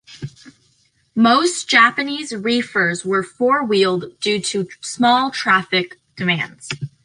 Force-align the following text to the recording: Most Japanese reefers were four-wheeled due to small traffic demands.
Most 1.13 1.69
Japanese 1.69 2.33
reefers 2.33 3.05
were 3.05 3.21
four-wheeled 3.21 4.19
due 4.19 4.41
to 4.41 4.67
small 4.81 5.29
traffic 5.29 5.99
demands. 6.15 6.69